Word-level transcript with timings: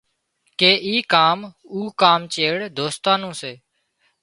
ڪي 0.59 0.71
اي 0.85 0.93
ڪام 1.13 1.39
او 1.71 1.79
ڪام 2.01 2.21
چار 2.33 2.55
دوستان 2.77 3.17
نُون 3.21 3.33
سي 3.41 3.53